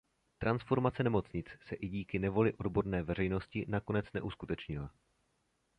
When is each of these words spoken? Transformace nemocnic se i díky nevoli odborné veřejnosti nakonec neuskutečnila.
Transformace 0.39 1.03
nemocnic 1.03 1.49
se 1.61 1.75
i 1.75 1.87
díky 1.89 2.19
nevoli 2.19 2.53
odborné 2.53 3.03
veřejnosti 3.03 3.65
nakonec 3.67 4.05
neuskutečnila. 4.13 4.91